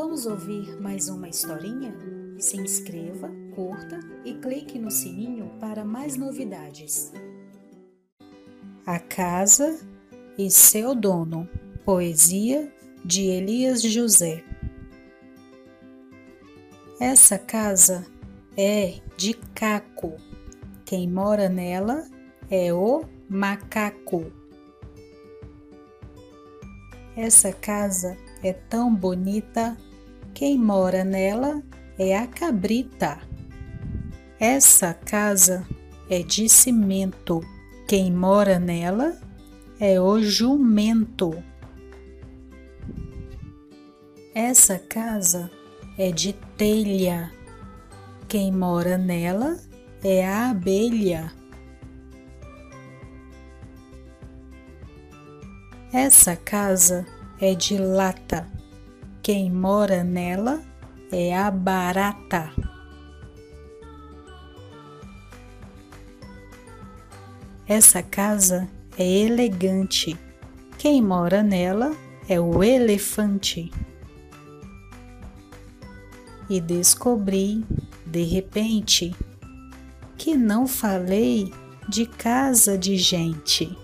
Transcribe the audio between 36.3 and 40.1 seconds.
cimento, quem mora nela é